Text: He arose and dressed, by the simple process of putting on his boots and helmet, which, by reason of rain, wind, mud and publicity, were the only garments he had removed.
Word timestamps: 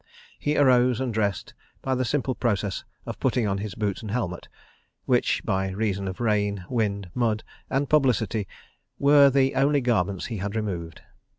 He 0.39 0.57
arose 0.57 0.99
and 0.99 1.13
dressed, 1.13 1.53
by 1.83 1.93
the 1.93 2.05
simple 2.05 2.33
process 2.33 2.83
of 3.05 3.19
putting 3.19 3.45
on 3.47 3.59
his 3.59 3.75
boots 3.75 4.01
and 4.01 4.09
helmet, 4.09 4.47
which, 5.05 5.43
by 5.45 5.69
reason 5.69 6.07
of 6.07 6.19
rain, 6.19 6.65
wind, 6.71 7.11
mud 7.13 7.43
and 7.69 7.87
publicity, 7.87 8.47
were 8.97 9.29
the 9.29 9.53
only 9.53 9.79
garments 9.79 10.25
he 10.25 10.37
had 10.37 10.55
removed. 10.55 11.01